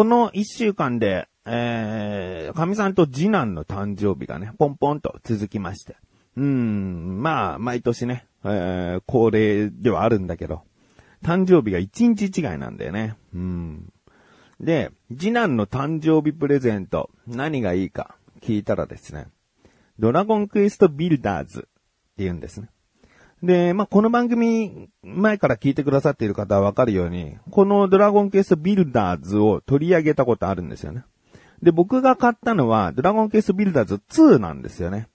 [0.00, 5.94] この一週間で、えー、神さんと次男の誕生日がね、ポンポンと続きまして。
[6.38, 10.62] うん、まあ、毎年ね、えー、恒例ではあるんだけど、
[11.22, 13.14] 誕生日が1日違いなんだよね。
[13.34, 13.92] うん。
[14.58, 19.26] で、次男の誕生日プレゼント、何がいいか聞いたらですね、
[19.98, 21.68] ドラゴンクエストビルダーズって
[22.24, 22.70] 言うんですね。
[23.42, 31.04] で、まあ、この番組、前から聞いてくださっている方はわかるように、このドラゴンクエストビルダーズを取り上げたことあるんですよね。
[31.62, 35.08] で、僕が買ったのは、ドラゴンクエストビルダーズ2なんですよね。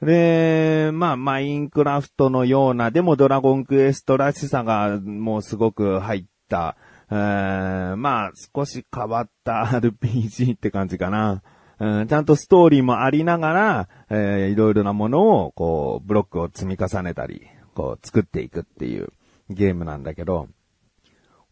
[0.00, 6.76] で、まあ、マインクラフトのような、でもドラゴンクエストらしさがもうすごく入った、
[7.10, 11.42] えー、まあ、少し変わった RPG って感じかな。
[11.80, 17.42] うん、ちゃんとストーリーもありながら、えー、いろいろなものを、こう、ブロックを積み重ねたり、
[17.74, 19.12] こう、作っていくっていう
[19.50, 20.48] ゲームなんだけど、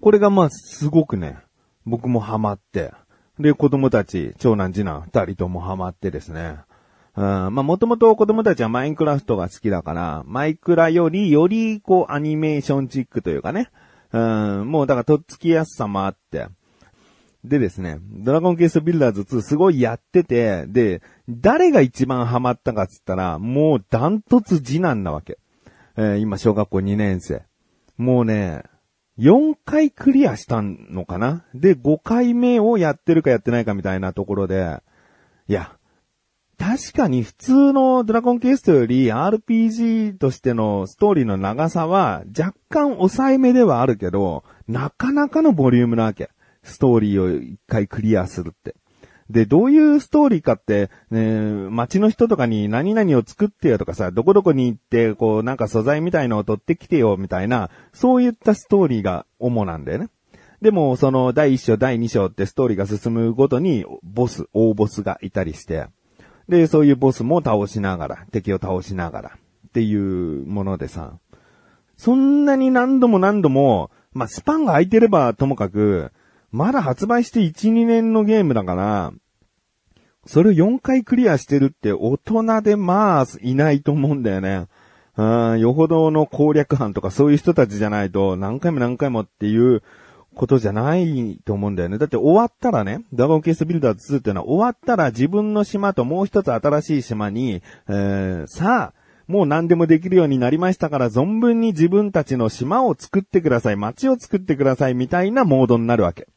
[0.00, 1.38] これがまあ、すごくね、
[1.84, 2.92] 僕もハマって、
[3.38, 6.56] で、子供たち、長男次男二人ともハマってですね、
[7.16, 13.70] うん、まあ、もともと子供たちはマインクラフトが好きだから、マイクラより、より、こう、アニメーションチックというかね、
[14.12, 16.48] うん、もうだからとっつきやすさもあって、
[17.48, 25.38] でですね、ドラゴンケーストビルダーズ2すごいやってて、で、誰が一番ハマったかっつったら、もうダントツ次男なわけ。
[25.96, 27.42] えー、今小学校2年生。
[27.96, 28.62] もうね、
[29.18, 31.44] 4回クリアしたのかな？
[31.54, 34.82] で、5回目をやってるかやってないかみたいなところで、
[35.48, 35.76] いや、
[36.58, 46.30] 確かに普通のドラゴンケーストより RPG としてのストーリーの長さは若干抑えめではあるけど、なかなかのボリュームなわけ。
[46.66, 48.74] ストーリーを一回クリアするって。
[49.30, 60.08] で、どういうストーリーかって、ね、街の人とかに何々を作ってよとかさ、どこどこに行って、こう、なんか素材みたいのを取ってきてよみたいな、そういったストーリーが主なんだよね。
[60.62, 65.86] でも、その第1章、第2章ってストーリーが進むごとに、ボス、大ボスがいたりして、
[66.48, 69.32] で、そういうボスも倒しながら、敵を倒しながら、
[69.68, 71.18] っていうものでさ、
[71.96, 76.12] そんなに何度も何度も、まあ、スパンが空いてればともかく、
[76.50, 79.12] まだ発売して1、2年のゲームだから、
[80.26, 84.66] それを4回クリアしてるって大人でまあ、いないと思うんだよね。
[85.16, 89.82] うん、よほどの攻略班とかそういう人たちじゃないと何回も何回もっていう
[90.34, 91.96] ことじゃないと思うんだよね。
[91.96, 106.28] だって終わったらね、ドラゴンケースビルダー2っていうのは終わったら自分の島ともう一つ新しい島に、えー、さあ、もう何でもできるようになりましたから存分に自分たちの島を作ってください、街を作ってくださいみたいなモードになるわけ。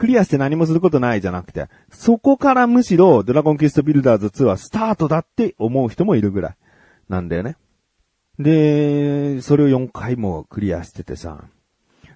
[0.00, 6.56] クリアして何もすることないじゃなくて、そこからむしろドラゴンクエストビルダーズ2はスタートだって思う人もいるぐらい
[7.10, 7.58] なんだよね。
[8.38, 11.44] で、それを4回もクリアしててさ、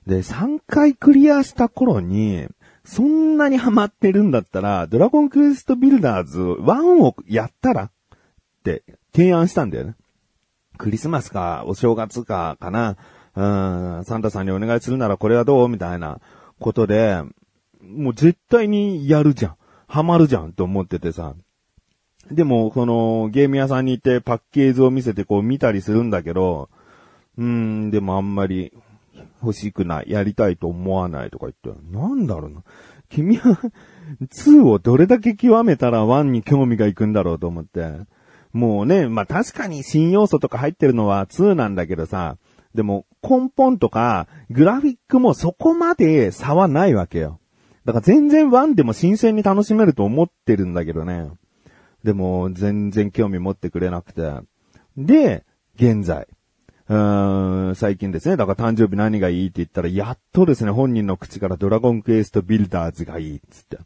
[0.06, 2.48] で、3回クリアした頃に、
[2.86, 7.90] そんなにハマってるんだったら、ドラゴンクエストビルダーズ1をやったらっ
[8.64, 8.82] て
[9.14, 9.94] 提案したんだよね。
[10.78, 12.96] クリスマスか、お正月か、かな。
[13.36, 16.20] うん、サンタさんにお願いするならこれはどうみたいな
[16.58, 17.20] ことで、
[17.88, 19.56] もう絶対にやるじゃん。
[19.86, 21.34] ハマるじゃんと思っててさ。
[22.30, 26.70] でも、このゲーム屋さんに行ってパッケージを見せてこう見たりするんだけど、
[27.36, 28.72] うーん、でもあんまり
[29.42, 32.62] 欲しくない、やりたいと思わないとか言って、なんだろうな。
[33.10, 33.58] 君は
[34.22, 37.92] 2をどれだけ極めたら1に興味がいくんだろうと思って。
[38.52, 42.36] もうね、まあ確かに新要素とか入ってるのは2なんだけどさ、
[42.74, 47.38] でも根本とかグラフィックもそこまで差はないわけよ。
[47.84, 51.30] だから全然ワンでも新鮮に楽しめると思ってるんだけどね。
[52.02, 54.32] でも全然興味持ってくれなくて。
[54.96, 55.44] で、
[55.76, 56.28] 現在。
[56.88, 58.36] うーん、最近ですね。
[58.36, 63.78] だから誕生日何がいいって言ったら、やっとですね、本人の口からドラゴンクエストビルダーズがいいっつって。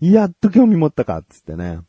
[0.00, 1.80] やっと興味持ったかっつってね。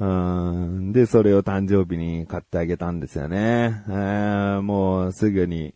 [0.00, 0.92] うーん。
[0.92, 3.84] で、それを誕生日に買ってあげたんですよね。
[3.88, 5.74] えーもうすぐに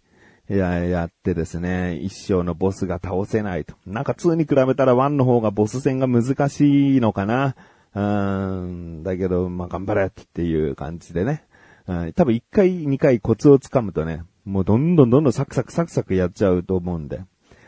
[0.51, 3.75] いや、やってですね、一生のボスが倒せないと。
[3.87, 7.55] なんか2に比べたら1の方がボス戦が難しいのかな。
[7.95, 11.45] うん、だけど、まあ、頑張れっていう感じでね。
[11.87, 17.21] うん、多分1回、2回コツをつかむとね、もうどんどんどんどんサクサクサクサクやっちゃうと思うんで。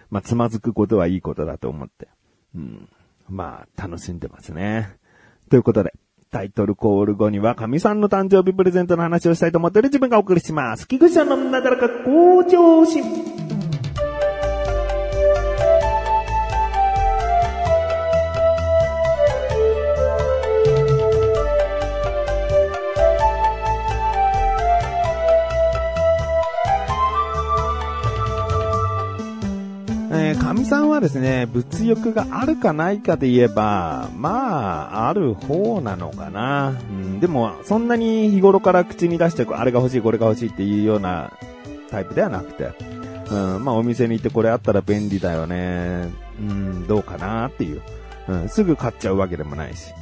[0.09, 2.09] まあ、つまずくことはいいことだと思って。
[2.55, 2.89] うん、
[3.29, 4.97] まあ、楽しんでますね。
[5.51, 5.93] ということで、
[6.31, 10.87] タイトルコール後には、神さんの誕生日プレゼントの話をしたいと思っている自分がお送りします。
[10.87, 13.50] 菊池さんのなだらか向上心。
[30.13, 36.71] えー、神さんはですね、物欲があるかないかで言えば、まあ、ある方なのかな。
[36.71, 41.33] うん、でも、そんなに日頃から口に出して、あれが欲しい、これが欲しいっていうような
[41.91, 42.73] タイプではなくて、
[43.31, 46.09] うん、まあお店に行ってこれあったら便利だよね。
[46.41, 47.81] うん、どうかなっていう。
[48.27, 49.93] うん、すぐ買っちゃうわけでもないし。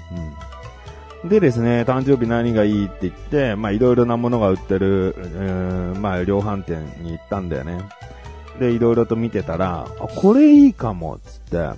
[1.23, 1.29] うん。
[1.29, 7.81] でですね、誕生日何がいいって言って、まあいろいろなものが売ってる、うーん、まあ量販店に行ったんだよね。
[8.59, 11.77] で、いろいろと見てたら、あ、これいいかも、つって、あ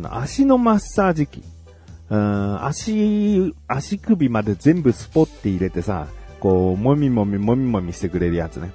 [0.00, 1.42] の、足のマッサージ機。
[2.10, 6.08] うん、足、足首まで全部スポって入れてさ、
[6.40, 8.72] こう、もみもみもみもみしてくれるやつね。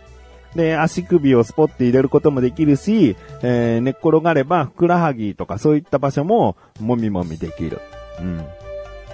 [0.55, 7.79] で、足首をスポって入れることもできるし、えー、寝っ転がれば、ふくらはぎとかそういった場所も、もみもみできる。
[8.19, 8.45] うん。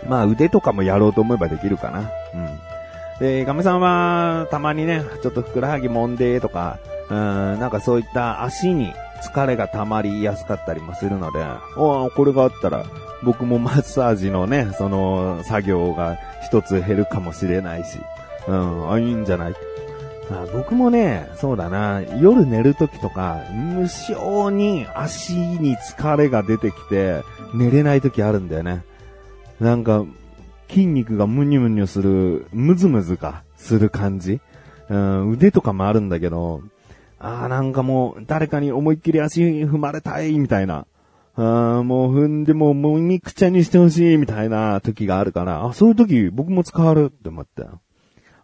[0.08, 2.00] まあ、腕とかもやろうと思えばできるかな。
[2.00, 3.20] うん。
[3.20, 6.80] で、ガメさんは、たまにね、ちょっとふくらはぎもんでとか、
[7.10, 11.46] うん、なんかそういった足に疲れが溜まりやすかったりもするので、
[11.78, 12.86] おこれがあったら、
[13.24, 18.00] 僕もマッサージのね、その作業が一つ減るかもしれないし、
[18.48, 19.54] うん、あ、いいんじゃない？
[20.32, 27.22] あ僕もね、そうだな、夜寝るときとか、無性に足に疲れが出てきて、
[27.54, 28.84] 寝れないときあるんだよね。
[29.60, 30.04] なんか、
[30.70, 34.40] 筋肉がムニュムニュする、ムズムズか、する感じ。
[34.90, 36.62] うん、腕とかもあるんだけど、
[37.24, 40.86] ああ、なんかもう、誰かに思いっきり足踏まれたい、みたいな。
[41.36, 47.80] ああもう踏んでももみくちゃにしてほしい、みたいな時があるから、あ、そういう時僕も使わるって思った。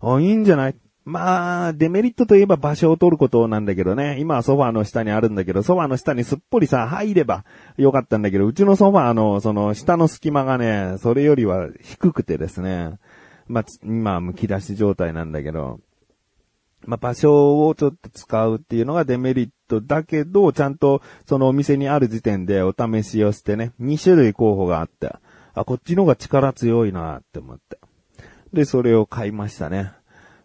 [0.01, 0.75] あ、いいんじゃない？
[1.05, 4.17] まあ、デメリットといえば場所を取ることなんだけどね。
[4.19, 7.45] 今はソファーの下にあるんだけど、ソファーの下にすっぽりさ、入れば
[7.77, 12.99] よかったんだけど、うちのソファーの、その、下の隙間がね、それよりは低くてですね。
[13.47, 15.79] まあ、今、むき出し状態なんだけど、
[16.85, 25.13] まあ、場所をちょっと使うっていうのがデメリットだけど、ちゃんとそのお店にある時点でお試しをしてね、2種類候補があって、
[25.53, 27.79] あ、こっちの方が力強いなって思って。
[28.53, 29.91] で、それを買いましたね。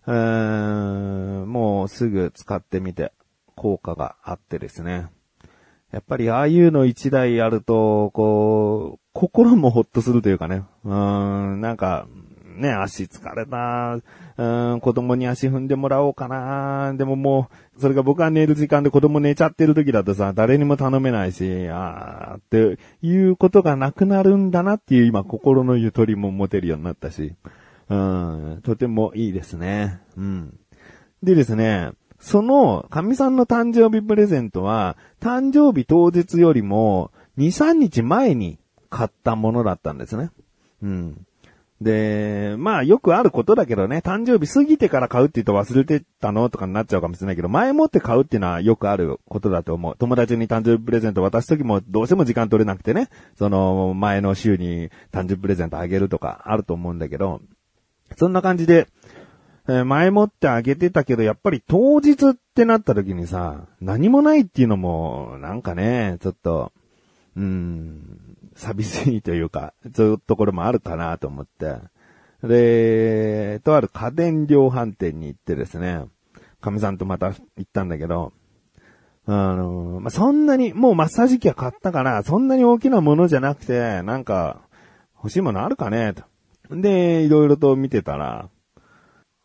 [0.07, 3.13] うーん、もうすぐ使ってみて、
[3.55, 5.07] 効果があってですね。
[5.93, 10.65] やっぱりああいうの一台やると、こう、心もほっとするというかね。
[10.85, 12.09] うーん、なんか、
[12.61, 13.99] ね、足疲れた。
[14.37, 16.95] うん、子供に足踏んでもらおうかな。
[16.95, 27.35] でももう、それが僕が寝る時間で子供寝ちゃってる時だとさ、誰にも頼めないし、あーっていうことがなくなるんだなっていう今心のゆとりも持てるようになったし、
[27.89, 30.01] うん、とてもいいですね。
[30.17, 30.59] うん。
[31.23, 38.59] でですね、その、神さんの誕生日プレゼントは、誕生日当日よりも、2、3日前に
[38.89, 40.31] 買ったものだったんですね。
[40.83, 41.27] うん。
[41.81, 49.97] で、まあよくあることだけどね、誕生日過ぎてから買うって言うと忘れてたのとかになっちゃうかもしれないけど、前もって買うっていうのはよくあることだと思う。
[49.99, 57.41] 友達に誕生日プレゼント渡すときもどうしても時間取れなくてね、その前の週に誕生日プレゼントあげるとかあると思うんだけど、
[58.17, 58.87] そんな感じで、
[59.67, 66.73] え前もってあげてたけど、やっぱり当日ってなった時にさ、何もないっていうのも、なんかね、ちょっと、
[67.37, 71.77] うん、寂しいというか、そういうところもあるかなと思って。
[72.43, 76.05] で、とある家電量販店に行ってですね、
[76.61, 78.33] 神さんとまた行ったんだけど、
[79.27, 84.61] あの、まあ、そんなに、もうマッサージ機は買ったから、そんなに大きなものじゃなくて、なんか、
[85.17, 86.25] 欲しいものあるかねと。
[86.71, 88.51] で、いろいろと見てたら、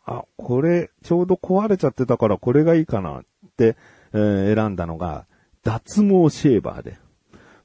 [0.04, 3.22] あ、これ、ちょうど壊れちゃってたからこれがいいかなっ
[3.56, 3.76] て、
[4.12, 5.26] えー、選んだのが、
[5.62, 6.98] 脱毛シェーバーで。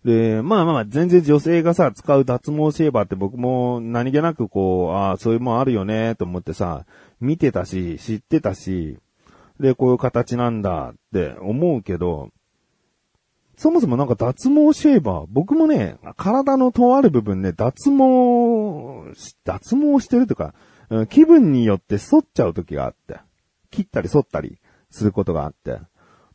[0.05, 6.85] で、まあまあ、全然女性がさ、使う脱毛シェーバーって僕も何気なくこう、ああ、そういうもんあるよね、と思ってさ、
[7.19, 8.99] 見てたし、知ってたし、
[9.59, 12.29] で、こういう形なんだって思うけど、
[13.57, 19.11] そもそもなんか脱毛シェーバー、僕もね、体のとある部分ね、脱毛、
[19.43, 20.53] 脱毛してるとか、
[21.09, 23.17] 気分によって反っちゃう時があって、
[23.71, 24.59] 切ったり反ったり
[24.91, 25.79] することがあって、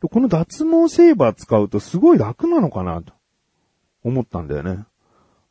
[0.01, 3.13] この脱毛シェーバー使うとすごい楽なのかなと。
[4.03, 4.85] 思ったんだよね。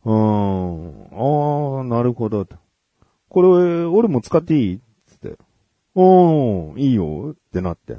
[0.05, 1.79] うーん。
[1.79, 2.47] ああ、なるほど。
[3.29, 4.81] これ、俺も使っていい？
[5.07, 5.39] つって。
[5.95, 7.97] おー、いいよってなって。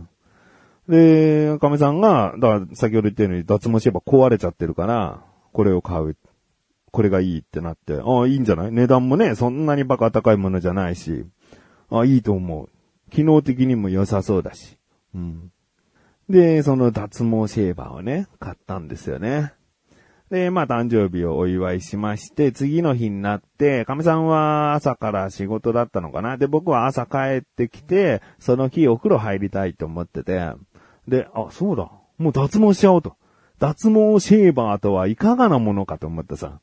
[0.90, 6.18] で、亀さんが、だから先ほど言ったように脱毛シェーバー壊れちゃってるから、これを買う。
[6.92, 8.72] これがいいってなって、ああ、いいんじゃない？
[8.74, 11.26] 値段もね、そんなにバカ高いものじゃないし、
[11.90, 12.70] ああ、いいと思う。
[13.12, 14.78] 機能的にも良さそうだし。
[15.16, 15.52] うん。
[16.30, 19.54] で、その脱毛シェーバーをね、買ったんですよね。
[20.32, 30.54] で、まあ誕生日をお祝いしまして、次の日になって、亀さんは朝から仕事だったのかなで、僕は朝帰ってきて、その日お風呂入りたいと思ってて、
[31.06, 31.92] で、あ、そうだ。
[32.18, 33.18] もう脱毛しちゃおうと。
[33.60, 36.62] 脱毛シェーバーとはいかがなものかと思ってさ、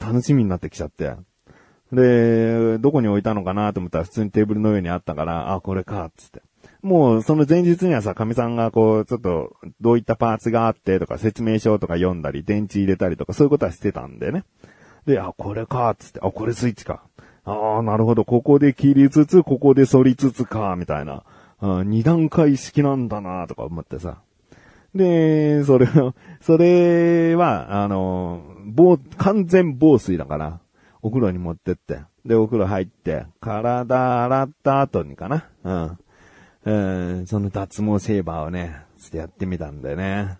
[0.00, 1.14] 楽しみになってきちゃって。
[1.92, 6.42] で、どこに置いたのかなと思ったら普通にテーブルの上にあったから、あ、これか、つって。
[6.82, 14.44] もう、その前日にはさ、神さんがこう、ちょっと、どういったパーツがあってとか、説明書とか読んだり、電池入れたりとか、そういうことはしてたんでね。
[15.06, 17.02] で、あ、これか、つって、あ、これスイッチか。
[17.44, 21.24] ああ、なるほど、ここで切りつつ、ここで反りつつか、みたいな。
[21.60, 24.18] 二段階式なんだな、とか思ってさ。
[24.94, 30.60] で、それを、それは、あの、防、完全防水だから、
[31.02, 35.48] お風呂に持ってって、で、お風呂入って、体洗った後にかな。
[35.64, 35.98] うん。
[36.68, 40.36] うん、その脱毛シェーバーをね、ちょっとやってみたんだよね。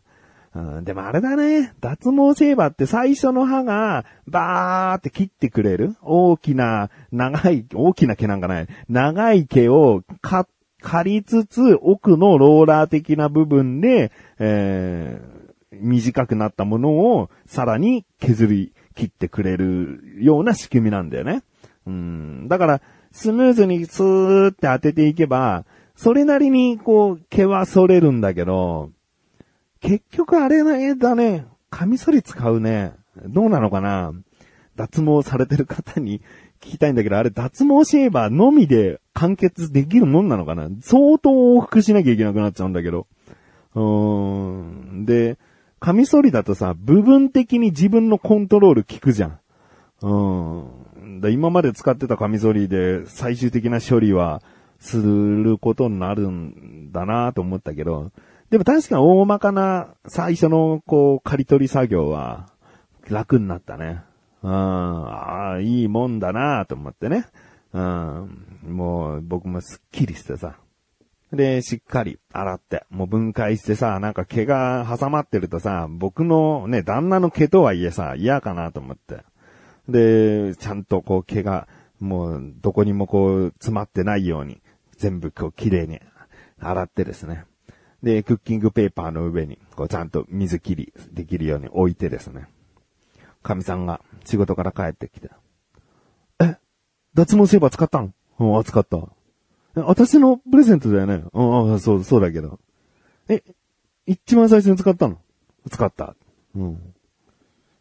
[0.55, 1.73] うん、でもあれだね。
[1.81, 5.97] 脱毛シェーバーって最初の歯がバーって切ってくれる？
[6.03, 8.67] 大きな、長い、大きな毛なんかない。
[8.91, 21.43] 長い毛を刈りつつ、奥のローラー的な部分で、えー、短くなったものをさらに削り切ってくれるような仕組みなんだよね。
[21.87, 22.49] うん。
[22.49, 22.81] だから、
[23.13, 25.65] スムーズにスーって当てていけば、
[25.99, 28.93] それなりにこう、毛は剃れるんだけど、
[29.81, 30.63] 結局あれ
[30.97, 32.93] だね、カミソリ使うね。
[33.27, 34.13] どうなのかな
[34.77, 36.21] 脱毛されてる方に
[36.61, 43.09] 聞きたいんだけど、あれ脱毛シェーバーのみで完結できるもんなのかな相当往復しなきゃいけなくなっちゃうんだけど。
[43.75, 45.05] うーん。
[45.05, 45.37] で、
[45.81, 49.41] カミソリだとさ、部分的に自分のコントロール効くじゃん。
[50.03, 51.21] うん。
[51.21, 54.43] だ今まで使ってたカミソリで最終的な処理は
[54.79, 58.13] することになるんだなと思ったけど、
[58.51, 62.49] でも確かに大まかな最初のこう、刈り取り作業は
[63.09, 64.03] 楽になったね。
[64.43, 67.27] うん、ああ、いいもんだなと思ってね。
[67.73, 70.57] うん、もう僕もすっきりしてさ。
[71.33, 79.19] で、しっかり洗って、もう分解してさ、なんか毛が挟まってるとさ、僕のね、旦那の毛とはいえさ、嫌かなと思って。
[79.89, 81.69] で、ちゃんとこう毛が、
[82.01, 84.63] もうどこにもこう詰まってないように、
[84.99, 86.01] 全部こう綺麗に
[86.61, 87.45] 洗ってですね。
[88.03, 92.47] で、クッキングペーパーの上に、こうちゃんと水切りできるように置いてですね。
[93.43, 95.31] 神さんが仕事から帰ってきて。
[96.41, 96.57] え？
[97.15, 98.99] 脱毛セーバー使ったんうん、使った。
[99.77, 101.25] え私のプレゼントだよね。
[101.33, 102.61] うん、そう、そうだけど。
[103.29, 103.43] え、
[104.07, 105.19] 一番最初に使ったの
[105.71, 106.15] 使った。
[106.55, 106.95] うん。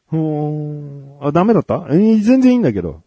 [0.07, 1.27] ほーん。
[1.27, 3.03] あ、ダメだったえ、全然いいんだけど。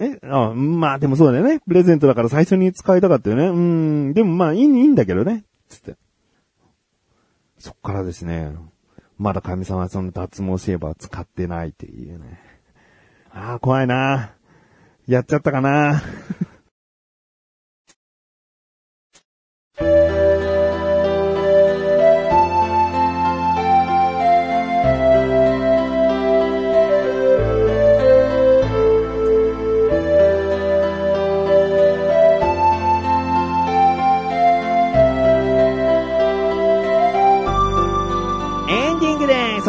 [0.00, 1.60] えあ、まあでもそうだよね。
[1.60, 3.46] プレゼントだから最初に使いたかったよね。
[3.46, 4.12] うん。
[4.12, 5.44] でもまあいい、いいんだけどね。
[5.68, 5.96] つって。
[7.58, 8.52] そっからですね。
[9.16, 12.40] まだ神様はその脱毛シェーバー使ってないっていうね。
[13.30, 14.34] ああ、怖いな。
[15.06, 16.02] やっちゃったかな。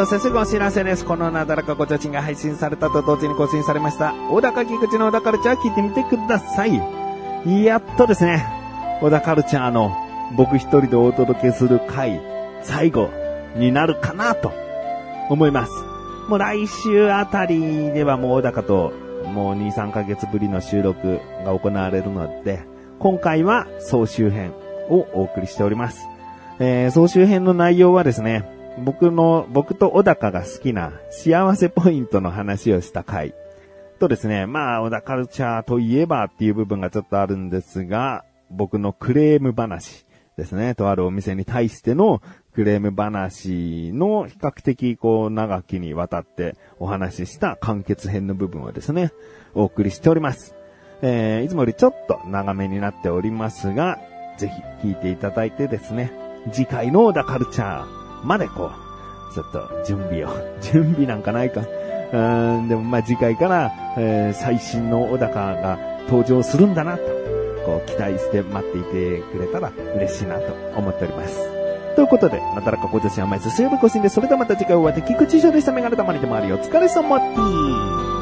[0.07, 1.03] そしてお知らせです。
[1.03, 4.13] このなだらかごちょちんが配信されたと同時に更新されました。
[4.29, 6.79] 小高木口の小田カルチャー聞いてみてください。
[7.63, 8.45] やっとですね、
[9.01, 9.95] 小田カルチャーの
[10.35, 12.21] 僕一人でお届けする回、
[12.61, 13.09] 最後
[13.55, 14.51] になるかなと
[15.29, 15.71] 思います。
[16.29, 18.93] もう来週あたりではもう小高と
[19.33, 22.63] もう2、3ヶ月ぶりの収録が行われるので、
[22.99, 24.53] 今回は総集編
[24.87, 26.07] をお送りしております。
[26.59, 33.33] えー、総集編の内容はですね、僕の、僕と小高が好きな幸せポイントの話をした回
[33.99, 40.05] とですね、まあ、小田カルチャーといえばっていう部分がちょっとあるんですが、僕のクレーム話
[40.37, 40.75] ですね。
[40.75, 42.21] とあるお店に対しての
[42.53, 49.11] クレーム話の比較的こう長きにわたってお話しした完結編の部分をですね、
[49.53, 50.55] お送りしております。
[51.01, 53.99] えー、いつもよりちょっと長めになっておりますが、
[54.37, 54.51] ぜ
[54.81, 56.11] ひ聞いていただいてですね、
[56.51, 58.71] 次回の小田カルチャー、までこ
[59.31, 60.29] う、ちょっと準備を、
[60.61, 61.61] 準備なんかないか。
[62.13, 62.17] う
[62.61, 65.77] ん、でもまあ次回から、えー、最新の小高が
[66.07, 67.03] 登場するんだなと、
[67.65, 71.55] こう期待して待っていてくれたら嬉しいなと思っております。
[71.95, 75.71] ということで、なだらか小女子甘いすすよぶこしんで、それではまた次回お会いできくちしょでした。
[75.71, 76.49] メガネたまりでもある。
[76.49, 76.55] よ。
[76.55, 78.14] お疲れ様です。